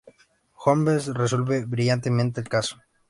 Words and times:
Holmes 0.55 1.13
resuelve 1.13 1.63
brillantemente 1.67 2.41
el 2.41 2.49
caso. 2.49 2.81